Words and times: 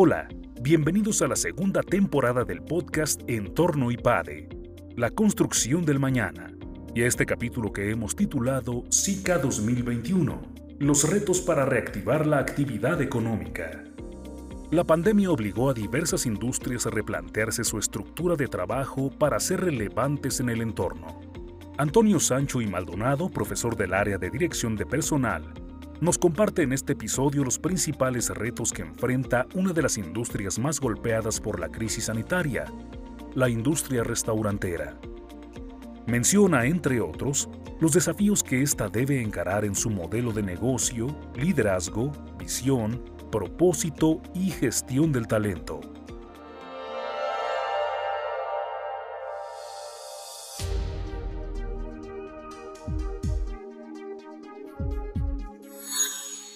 Hola, 0.00 0.28
bienvenidos 0.60 1.22
a 1.22 1.26
la 1.26 1.34
segunda 1.34 1.82
temporada 1.82 2.44
del 2.44 2.62
podcast 2.62 3.20
Entorno 3.26 3.90
IPADE, 3.90 4.48
la 4.94 5.10
construcción 5.10 5.84
del 5.84 5.98
mañana, 5.98 6.52
y 6.94 7.02
a 7.02 7.08
este 7.08 7.26
capítulo 7.26 7.72
que 7.72 7.90
hemos 7.90 8.14
titulado 8.14 8.84
SICA 8.90 9.38
2021, 9.38 10.40
los 10.78 11.10
retos 11.10 11.40
para 11.40 11.64
reactivar 11.64 12.28
la 12.28 12.38
actividad 12.38 13.02
económica. 13.02 13.82
La 14.70 14.84
pandemia 14.84 15.32
obligó 15.32 15.68
a 15.68 15.74
diversas 15.74 16.26
industrias 16.26 16.86
a 16.86 16.90
replantearse 16.90 17.64
su 17.64 17.76
estructura 17.80 18.36
de 18.36 18.46
trabajo 18.46 19.10
para 19.10 19.40
ser 19.40 19.62
relevantes 19.62 20.38
en 20.38 20.50
el 20.50 20.62
entorno. 20.62 21.20
Antonio 21.76 22.20
Sancho 22.20 22.60
y 22.60 22.68
Maldonado, 22.68 23.28
profesor 23.30 23.76
del 23.76 23.92
área 23.94 24.16
de 24.16 24.30
dirección 24.30 24.76
de 24.76 24.86
personal, 24.86 25.52
nos 26.00 26.16
comparte 26.16 26.62
en 26.62 26.72
este 26.72 26.92
episodio 26.92 27.42
los 27.44 27.58
principales 27.58 28.30
retos 28.30 28.72
que 28.72 28.82
enfrenta 28.82 29.46
una 29.54 29.72
de 29.72 29.82
las 29.82 29.98
industrias 29.98 30.58
más 30.58 30.80
golpeadas 30.80 31.40
por 31.40 31.58
la 31.58 31.68
crisis 31.68 32.04
sanitaria, 32.04 32.66
la 33.34 33.48
industria 33.48 34.04
restaurantera. 34.04 34.98
Menciona, 36.06 36.66
entre 36.66 37.00
otros, 37.00 37.48
los 37.80 37.92
desafíos 37.92 38.42
que 38.42 38.62
ésta 38.62 38.88
debe 38.88 39.20
encarar 39.20 39.64
en 39.64 39.74
su 39.74 39.90
modelo 39.90 40.32
de 40.32 40.42
negocio, 40.42 41.08
liderazgo, 41.34 42.12
visión, 42.38 43.04
propósito 43.30 44.20
y 44.34 44.50
gestión 44.50 45.12
del 45.12 45.26
talento. 45.26 45.97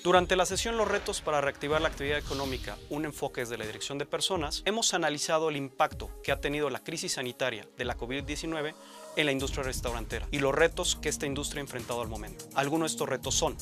Durante 0.03 0.35
la 0.35 0.47
sesión 0.47 0.77
Los 0.77 0.89
retos 0.89 1.21
para 1.21 1.41
reactivar 1.41 1.81
la 1.81 1.87
actividad 1.87 2.19
económica, 2.19 2.77
un 2.91 3.05
enfoque 3.05 3.43
desde 3.43 3.57
la 3.57 3.65
dirección 3.65 3.99
de 3.99 4.07
personas, 4.07 4.63
hemos 4.65 4.95
analizado 4.95 5.49
el 5.49 5.57
impacto 5.57 6.11
que 6.25 6.33
ha 6.33 6.41
tenido 6.41 6.71
la 6.71 6.83
crisis 6.83 7.13
sanitaria 7.13 7.69
de 7.79 7.85
la 7.85 7.97
COVID-19 7.97 8.75
en 9.15 9.27
la 9.27 9.31
industria 9.31 9.63
restaurantera 9.63 10.27
y 10.33 10.41
los 10.41 10.53
retos 10.53 10.97
que 10.97 11.09
esta 11.09 11.27
industria 11.27 11.61
ha 11.61 11.67
enfrentado 11.67 12.03
al 12.03 12.09
momento. 12.09 12.47
Algunos 12.55 12.91
de 12.91 12.95
estos 12.95 13.09
retos 13.09 13.37
son 13.37 13.57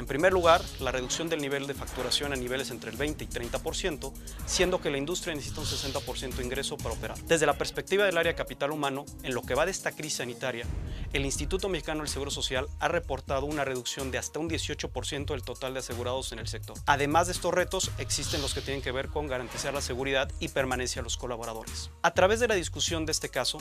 en 0.00 0.06
primer 0.06 0.32
lugar, 0.32 0.62
la 0.80 0.92
reducción 0.92 1.28
del 1.28 1.42
nivel 1.42 1.66
de 1.66 1.74
facturación 1.74 2.32
a 2.32 2.36
niveles 2.36 2.70
entre 2.70 2.90
el 2.90 2.96
20 2.96 3.22
y 3.22 3.26
30%, 3.26 4.12
siendo 4.46 4.80
que 4.80 4.88
la 4.88 4.96
industria 4.96 5.34
necesita 5.34 5.60
un 5.60 5.66
60% 5.66 6.36
de 6.36 6.42
ingreso 6.42 6.78
para 6.78 6.94
operar. 6.94 7.18
Desde 7.24 7.44
la 7.44 7.58
perspectiva 7.58 8.06
del 8.06 8.16
área 8.16 8.34
capital 8.34 8.70
humano, 8.70 9.04
en 9.22 9.34
lo 9.34 9.42
que 9.42 9.54
va 9.54 9.66
de 9.66 9.72
esta 9.72 9.92
crisis 9.92 10.16
sanitaria, 10.16 10.64
el 11.12 11.26
Instituto 11.26 11.68
Mexicano 11.68 12.00
del 12.00 12.08
Seguro 12.08 12.30
Social 12.30 12.66
ha 12.78 12.88
reportado 12.88 13.44
una 13.44 13.66
reducción 13.66 14.10
de 14.10 14.16
hasta 14.16 14.38
un 14.38 14.48
18% 14.48 15.26
del 15.26 15.42
total 15.42 15.74
de 15.74 15.80
asegurados 15.80 16.32
en 16.32 16.38
el 16.38 16.48
sector. 16.48 16.78
Además 16.86 17.26
de 17.26 17.34
estos 17.34 17.52
retos, 17.52 17.90
existen 17.98 18.40
los 18.40 18.54
que 18.54 18.62
tienen 18.62 18.80
que 18.80 18.92
ver 18.92 19.08
con 19.08 19.26
garantizar 19.26 19.74
la 19.74 19.82
seguridad 19.82 20.32
y 20.40 20.48
permanencia 20.48 21.02
de 21.02 21.04
los 21.04 21.18
colaboradores. 21.18 21.90
A 22.00 22.14
través 22.14 22.40
de 22.40 22.48
la 22.48 22.54
discusión 22.54 23.04
de 23.04 23.12
este 23.12 23.28
caso, 23.28 23.58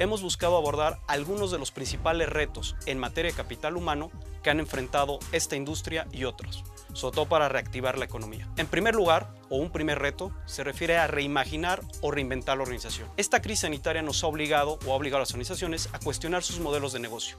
hemos 0.00 0.20
buscado 0.20 0.56
abordar 0.56 0.98
algunos 1.06 1.52
de 1.52 1.58
los 1.58 1.70
principales 1.70 2.28
retos 2.28 2.74
en 2.86 2.98
materia 2.98 3.30
de 3.30 3.36
capital 3.36 3.76
humano 3.76 4.10
que 4.46 4.50
han 4.50 4.60
enfrentado 4.60 5.18
esta 5.32 5.56
industria 5.56 6.06
y 6.12 6.22
otros, 6.22 6.62
sobre 6.92 7.16
todo 7.16 7.28
para 7.28 7.48
reactivar 7.48 7.98
la 7.98 8.04
economía. 8.04 8.48
En 8.56 8.68
primer 8.68 8.94
lugar, 8.94 9.34
o 9.48 9.56
un 9.56 9.72
primer 9.72 9.98
reto, 9.98 10.30
se 10.44 10.62
refiere 10.62 10.98
a 10.98 11.08
reimaginar 11.08 11.80
o 12.00 12.12
reinventar 12.12 12.56
la 12.56 12.62
organización. 12.62 13.10
Esta 13.16 13.42
crisis 13.42 13.62
sanitaria 13.62 14.02
nos 14.02 14.22
ha 14.22 14.28
obligado 14.28 14.78
o 14.86 14.92
ha 14.92 14.94
obligado 14.94 15.16
a 15.16 15.22
las 15.22 15.32
organizaciones 15.32 15.88
a 15.92 15.98
cuestionar 15.98 16.44
sus 16.44 16.60
modelos 16.60 16.92
de 16.92 17.00
negocio. 17.00 17.38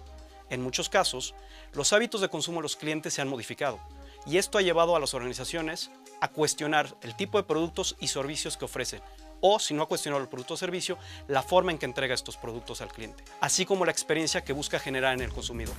En 0.50 0.62
muchos 0.62 0.90
casos, 0.90 1.34
los 1.72 1.94
hábitos 1.94 2.20
de 2.20 2.28
consumo 2.28 2.58
de 2.58 2.64
los 2.64 2.76
clientes 2.76 3.14
se 3.14 3.22
han 3.22 3.30
modificado 3.30 3.80
y 4.26 4.38
esto 4.38 4.58
ha 4.58 4.62
llevado 4.62 4.94
a 4.94 5.00
las 5.00 5.14
organizaciones 5.14 5.90
a 6.20 6.28
cuestionar 6.28 6.94
el 7.04 7.16
tipo 7.16 7.38
de 7.38 7.46
productos 7.46 7.96
y 8.02 8.10
servicios 8.10 8.58
que 8.58 8.66
ofrecen, 8.66 9.02
o, 9.40 9.60
si 9.60 9.74
no 9.74 9.84
ha 9.84 9.88
cuestionado 9.88 10.22
el 10.22 10.30
producto 10.30 10.56
o 10.56 10.58
servicio, 10.58 10.98
la 11.30 11.42
forma 11.42 11.72
en 11.72 11.78
que 11.78 11.86
entrega 11.86 12.14
estos 12.14 12.36
productos 12.36 12.82
al 12.82 12.92
cliente, 12.92 13.24
así 13.40 13.66
como 13.66 13.86
la 13.86 13.92
experiencia 13.92 14.44
que 14.44 14.52
busca 14.52 14.80
generar 14.80 15.14
en 15.14 15.22
el 15.22 15.32
consumidor. 15.32 15.76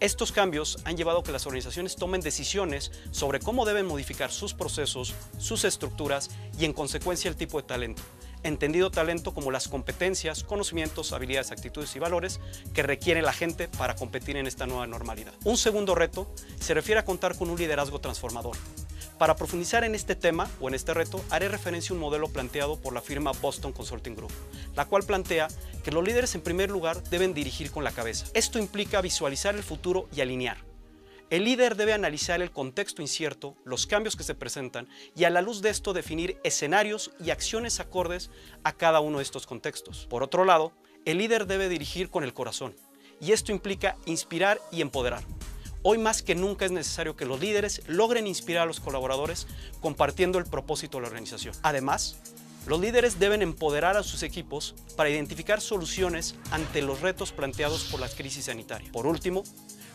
Estos 0.00 0.32
cambios 0.32 0.78
han 0.84 0.96
llevado 0.96 1.20
a 1.20 1.22
que 1.22 1.32
las 1.32 1.46
organizaciones 1.46 1.96
tomen 1.96 2.20
decisiones 2.20 2.92
sobre 3.10 3.40
cómo 3.40 3.64
deben 3.64 3.86
modificar 3.86 4.30
sus 4.32 4.52
procesos, 4.52 5.14
sus 5.38 5.64
estructuras 5.64 6.30
y 6.58 6.64
en 6.64 6.72
consecuencia 6.72 7.28
el 7.28 7.36
tipo 7.36 7.60
de 7.60 7.66
talento. 7.66 8.02
Entendido 8.42 8.90
talento 8.90 9.32
como 9.32 9.50
las 9.50 9.68
competencias, 9.68 10.44
conocimientos, 10.44 11.12
habilidades, 11.12 11.50
actitudes 11.50 11.96
y 11.96 11.98
valores 11.98 12.40
que 12.74 12.82
requiere 12.82 13.22
la 13.22 13.32
gente 13.32 13.68
para 13.68 13.94
competir 13.94 14.36
en 14.36 14.46
esta 14.46 14.66
nueva 14.66 14.86
normalidad. 14.86 15.32
Un 15.44 15.56
segundo 15.56 15.94
reto 15.94 16.30
se 16.60 16.74
refiere 16.74 17.00
a 17.00 17.04
contar 17.04 17.38
con 17.38 17.48
un 17.48 17.58
liderazgo 17.58 18.00
transformador. 18.00 18.56
Para 19.18 19.36
profundizar 19.36 19.84
en 19.84 19.94
este 19.94 20.16
tema 20.16 20.50
o 20.60 20.68
en 20.68 20.74
este 20.74 20.92
reto, 20.92 21.24
haré 21.30 21.48
referencia 21.48 21.92
a 21.92 21.94
un 21.94 22.00
modelo 22.00 22.28
planteado 22.28 22.80
por 22.80 22.92
la 22.92 23.00
firma 23.00 23.30
Boston 23.30 23.72
Consulting 23.72 24.16
Group, 24.16 24.32
la 24.74 24.86
cual 24.86 25.04
plantea 25.04 25.48
que 25.84 25.92
los 25.92 26.04
líderes 26.04 26.34
en 26.34 26.40
primer 26.40 26.70
lugar 26.70 27.02
deben 27.04 27.32
dirigir 27.32 27.70
con 27.70 27.84
la 27.84 27.92
cabeza. 27.92 28.26
Esto 28.34 28.58
implica 28.58 29.00
visualizar 29.00 29.54
el 29.54 29.62
futuro 29.62 30.08
y 30.14 30.20
alinear. 30.20 30.58
El 31.30 31.44
líder 31.44 31.76
debe 31.76 31.92
analizar 31.92 32.42
el 32.42 32.50
contexto 32.50 33.02
incierto, 33.02 33.56
los 33.64 33.86
cambios 33.86 34.16
que 34.16 34.24
se 34.24 34.34
presentan 34.34 34.88
y 35.16 35.24
a 35.24 35.30
la 35.30 35.42
luz 35.42 35.62
de 35.62 35.70
esto 35.70 35.92
definir 35.92 36.38
escenarios 36.44 37.12
y 37.18 37.30
acciones 37.30 37.80
acordes 37.80 38.30
a 38.62 38.72
cada 38.72 39.00
uno 39.00 39.18
de 39.18 39.24
estos 39.24 39.46
contextos. 39.46 40.06
Por 40.10 40.22
otro 40.22 40.44
lado, 40.44 40.72
el 41.04 41.18
líder 41.18 41.46
debe 41.46 41.68
dirigir 41.68 42.10
con 42.10 42.24
el 42.24 42.34
corazón 42.34 42.74
y 43.20 43.32
esto 43.32 43.52
implica 43.52 43.96
inspirar 44.06 44.60
y 44.70 44.80
empoderar. 44.80 45.24
Hoy 45.86 45.98
más 45.98 46.22
que 46.22 46.34
nunca 46.34 46.64
es 46.64 46.70
necesario 46.70 47.14
que 47.14 47.26
los 47.26 47.40
líderes 47.40 47.82
logren 47.86 48.26
inspirar 48.26 48.62
a 48.62 48.66
los 48.66 48.80
colaboradores 48.80 49.46
compartiendo 49.82 50.38
el 50.38 50.46
propósito 50.46 50.96
de 50.96 51.02
la 51.02 51.08
organización. 51.08 51.54
Además, 51.60 52.16
los 52.66 52.80
líderes 52.80 53.18
deben 53.18 53.42
empoderar 53.42 53.98
a 53.98 54.02
sus 54.02 54.22
equipos 54.22 54.74
para 54.96 55.10
identificar 55.10 55.60
soluciones 55.60 56.36
ante 56.50 56.80
los 56.80 57.02
retos 57.02 57.32
planteados 57.32 57.84
por 57.84 58.00
la 58.00 58.08
crisis 58.08 58.46
sanitaria. 58.46 58.90
Por 58.92 59.06
último, 59.06 59.44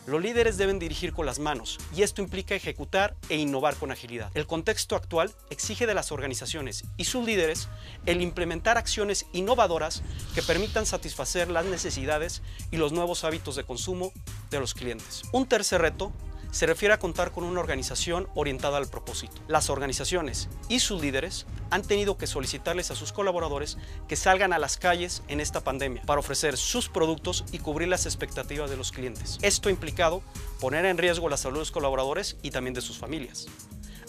los 0.06 0.20
líderes 0.20 0.56
deben 0.56 0.78
dirigir 0.78 1.12
con 1.12 1.26
las 1.26 1.38
manos 1.38 1.78
y 1.94 2.02
esto 2.02 2.22
implica 2.22 2.54
ejecutar 2.54 3.16
e 3.28 3.36
innovar 3.36 3.76
con 3.76 3.90
agilidad. 3.90 4.30
El 4.34 4.46
contexto 4.46 4.96
actual 4.96 5.32
exige 5.50 5.86
de 5.86 5.94
las 5.94 6.12
organizaciones 6.12 6.84
y 6.96 7.04
sus 7.04 7.24
líderes 7.24 7.68
el 8.06 8.22
implementar 8.22 8.78
acciones 8.78 9.26
innovadoras 9.32 10.02
que 10.34 10.42
permitan 10.42 10.86
satisfacer 10.86 11.48
las 11.48 11.64
necesidades 11.64 12.42
y 12.70 12.76
los 12.76 12.92
nuevos 12.92 13.24
hábitos 13.24 13.56
de 13.56 13.64
consumo 13.64 14.12
de 14.50 14.60
los 14.60 14.74
clientes. 14.74 15.22
Un 15.32 15.46
tercer 15.46 15.80
reto 15.80 16.12
se 16.50 16.66
refiere 16.66 16.94
a 16.94 16.98
contar 16.98 17.32
con 17.32 17.44
una 17.44 17.60
organización 17.60 18.28
orientada 18.34 18.78
al 18.78 18.88
propósito. 18.88 19.34
Las 19.48 19.70
organizaciones 19.70 20.48
y 20.68 20.80
sus 20.80 21.00
líderes 21.00 21.46
han 21.70 21.82
tenido 21.82 22.16
que 22.16 22.26
solicitarles 22.26 22.90
a 22.90 22.96
sus 22.96 23.12
colaboradores 23.12 23.78
que 24.08 24.16
salgan 24.16 24.52
a 24.52 24.58
las 24.58 24.76
calles 24.76 25.22
en 25.28 25.40
esta 25.40 25.62
pandemia 25.62 26.02
para 26.02 26.20
ofrecer 26.20 26.56
sus 26.56 26.88
productos 26.88 27.44
y 27.52 27.58
cubrir 27.58 27.88
las 27.88 28.06
expectativas 28.06 28.70
de 28.70 28.76
los 28.76 28.92
clientes. 28.92 29.38
Esto 29.42 29.68
ha 29.68 29.72
implicado 29.72 30.22
poner 30.60 30.84
en 30.84 30.98
riesgo 30.98 31.28
la 31.28 31.36
salud 31.36 31.56
de 31.56 31.60
los 31.60 31.70
colaboradores 31.70 32.36
y 32.42 32.50
también 32.50 32.74
de 32.74 32.80
sus 32.80 32.98
familias. 32.98 33.46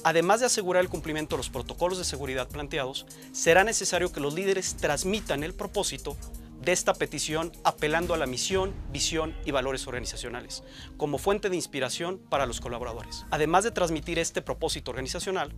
Además 0.04 0.40
de 0.40 0.48
asegurar 0.48 0.82
el 0.82 0.90
cumplimiento 0.90 1.36
de 1.36 1.40
los 1.40 1.50
protocolos 1.50 2.00
de 2.00 2.04
seguridad 2.06 2.48
planteados, 2.48 3.06
será 3.34 3.64
necesario 3.64 4.12
que 4.12 4.20
los 4.20 4.34
líderes 4.34 4.76
transmitan 4.78 5.44
el 5.44 5.54
propósito 5.54 6.18
de 6.62 6.72
esta 6.72 6.94
petición 6.94 7.52
apelando 7.64 8.14
a 8.14 8.18
la 8.18 8.28
misión, 8.28 8.74
visión 8.92 9.36
y 9.46 9.52
valores 9.52 9.88
organizacionales 9.88 10.64
como 10.98 11.18
fuente 11.18 11.50
de 11.50 11.56
inspiración 11.56 12.20
para 12.30 12.46
los 12.46 12.62
colaboradores. 12.62 13.26
Además 13.32 13.64
de 13.64 13.72
transmitir 13.72 14.20
este 14.20 14.42
propósito 14.42 14.92
organizacional, 14.92 15.54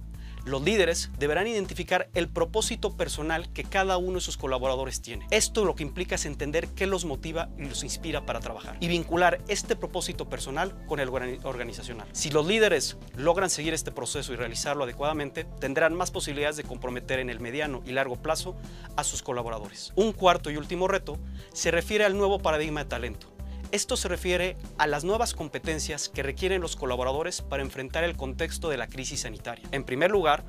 los 0.45 0.61
líderes 0.61 1.09
deberán 1.17 1.47
identificar 1.47 2.09
el 2.13 2.29
propósito 2.29 2.95
personal 2.95 3.51
que 3.53 3.63
cada 3.63 3.97
uno 3.97 4.15
de 4.15 4.21
sus 4.21 4.37
colaboradores 4.37 5.01
tiene. 5.01 5.25
Esto 5.31 5.65
lo 5.65 5.75
que 5.75 5.83
implica 5.83 6.15
es 6.15 6.25
entender 6.25 6.69
qué 6.69 6.87
los 6.87 7.05
motiva 7.05 7.49
y 7.57 7.63
los 7.63 7.83
inspira 7.83 8.25
para 8.25 8.39
trabajar 8.39 8.77
y 8.79 8.87
vincular 8.87 9.41
este 9.47 9.75
propósito 9.75 10.27
personal 10.27 10.85
con 10.85 10.99
el 10.99 11.09
organizacional. 11.09 12.07
Si 12.11 12.29
los 12.29 12.45
líderes 12.45 12.97
logran 13.15 13.49
seguir 13.49 13.73
este 13.73 13.91
proceso 13.91 14.33
y 14.33 14.35
realizarlo 14.35 14.83
adecuadamente, 14.83 15.45
tendrán 15.45 15.93
más 15.93 16.11
posibilidades 16.11 16.57
de 16.57 16.63
comprometer 16.63 17.19
en 17.19 17.29
el 17.29 17.39
mediano 17.39 17.81
y 17.85 17.91
largo 17.91 18.15
plazo 18.15 18.55
a 18.95 19.03
sus 19.03 19.21
colaboradores. 19.21 19.93
Un 19.95 20.11
cuarto 20.11 20.49
y 20.49 20.57
último 20.57 20.87
reto 20.87 21.19
se 21.53 21.71
refiere 21.71 22.05
al 22.05 22.17
nuevo 22.17 22.39
paradigma 22.39 22.83
de 22.83 22.89
talento. 22.89 23.32
Esto 23.73 23.97
se 23.97 24.07
refiere 24.07 24.55
a 24.77 24.85
las 24.85 25.03
nuevas 25.03 25.33
competencias 25.33 26.07
que 26.07 26.21
requieren 26.21 26.61
los 26.61 26.75
colaboradores 26.75 27.41
para 27.41 27.63
enfrentar 27.63 28.03
el 28.03 28.15
contexto 28.15 28.69
de 28.69 28.77
la 28.77 28.85
crisis 28.85 29.21
sanitaria. 29.21 29.67
En 29.71 29.83
primer 29.83 30.11
lugar, 30.11 30.45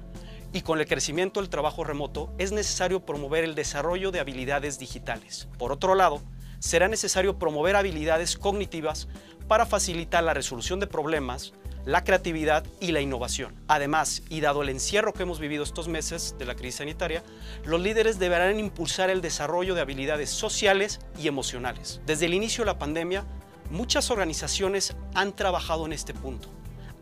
y 0.53 0.61
con 0.61 0.79
el 0.79 0.87
crecimiento 0.87 1.41
del 1.41 1.49
trabajo 1.49 1.85
remoto, 1.85 2.35
es 2.37 2.53
necesario 2.53 3.07
promover 3.07 3.43
el 3.43 3.55
desarrollo 3.55 4.11
de 4.11 4.21
habilidades 4.21 4.79
digitales. 4.79 5.49
Por 5.57 5.73
otro 5.73 5.95
lado, 5.95 6.21
será 6.59 6.87
necesario 6.87 7.39
promover 7.39 7.77
habilidades 7.77 8.37
cognitivas 8.37 9.09
para 9.49 9.65
facilitar 9.65 10.23
la 10.23 10.35
resolución 10.35 10.79
de 10.79 10.87
problemas, 10.87 11.55
la 11.85 12.05
creatividad 12.05 12.65
y 12.81 12.93
la 12.93 13.01
innovación. 13.01 13.55
Además, 13.69 14.23
y 14.29 14.41
dado 14.41 14.63
el 14.63 14.69
encierro 14.69 15.13
que 15.13 15.23
hemos 15.23 15.41
vivido 15.41 15.65
estos 15.65 15.89
meses 15.89 16.35
de 16.39 16.47
la 16.47 16.55
crisis 16.55 16.77
sanitaria, 16.77 17.23
los 17.65 17.81
líderes 17.81 18.19
deberán 18.19 18.59
impulsar 18.59 19.11
el 19.11 19.21
desarrollo 19.21 19.75
de 19.75 19.81
habilidades 19.81 20.31
sociales 20.31 21.01
y 21.19 21.29
emocionales. 21.29 22.01
Desde 22.07 22.27
el 22.27 22.35
inicio 22.35 22.65
de 22.65 22.73
la 22.73 22.79
pandemia, 22.79 23.25
muchas 23.71 24.11
organizaciones 24.11 24.97
han 25.15 25.35
trabajado 25.35 25.87
en 25.87 25.93
este 25.93 26.15
punto 26.15 26.49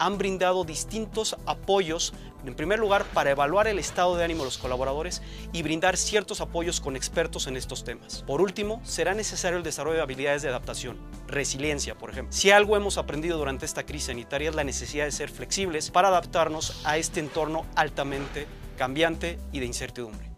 han 0.03 0.19
brindado 0.19 0.65
distintos 0.65 1.37
apoyos, 1.47 2.13
en 2.45 2.55
primer 2.55 2.81
lugar, 2.81 3.05
para 3.15 3.31
evaluar 3.31 3.69
el 3.69 3.79
estado 3.79 4.17
de 4.17 4.25
ánimo 4.25 4.41
de 4.41 4.47
los 4.47 4.59
colaboradores 4.59 5.23
y 5.53 5.63
brindar 5.63 5.97
ciertos 5.97 6.41
apoyos 6.41 6.81
con 6.81 6.97
expertos 6.97 7.47
en 7.47 7.57
estos 7.57 7.85
temas. 7.85 8.25
Por 8.27 8.41
último, 8.41 8.81
será 8.83 9.15
necesario 9.15 9.59
el 9.59 9.63
desarrollo 9.63 9.99
de 9.99 10.03
habilidades 10.03 10.43
de 10.43 10.49
adaptación, 10.49 10.99
resiliencia, 11.29 11.97
por 11.97 12.11
ejemplo. 12.11 12.33
Si 12.33 12.51
algo 12.51 12.77
hemos 12.77 12.99
aprendido 12.99 13.39
durante 13.39 13.65
esta 13.65 13.87
crisis 13.87 14.07
sanitaria 14.07 14.51
es 14.51 14.57
la 14.57 14.65
necesidad 14.65 15.05
de 15.05 15.13
ser 15.13 15.31
flexibles 15.31 15.93
para 15.93 16.09
adaptarnos 16.09 16.85
a 16.85 16.99
este 16.99 17.21
entorno 17.21 17.65
altamente 17.77 18.49
cambiante 18.77 19.39
y 19.53 19.61
de 19.61 19.67
incertidumbre. 19.67 20.33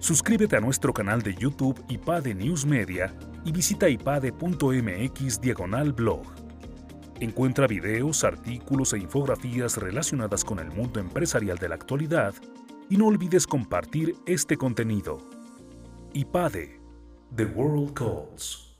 Suscríbete 0.00 0.56
a 0.56 0.60
nuestro 0.60 0.92
canal 0.92 1.22
de 1.22 1.34
YouTube 1.34 1.82
IPADE 1.88 2.34
News 2.34 2.66
Media 2.66 3.14
y 3.44 3.52
visita 3.52 3.88
ipade.mx 3.88 5.40
diagonal 5.40 5.92
blog. 5.92 6.22
Encuentra 7.20 7.66
videos, 7.66 8.24
artículos 8.24 8.92
e 8.94 8.98
infografías 8.98 9.76
relacionadas 9.76 10.44
con 10.44 10.58
el 10.58 10.70
mundo 10.70 11.00
empresarial 11.00 11.58
de 11.58 11.68
la 11.68 11.74
actualidad 11.74 12.34
y 12.88 12.96
no 12.96 13.06
olvides 13.06 13.46
compartir 13.46 14.16
este 14.26 14.56
contenido. 14.56 15.18
IPADE, 16.12 16.80
The 17.36 17.44
World 17.44 17.94
Calls. 17.94 18.76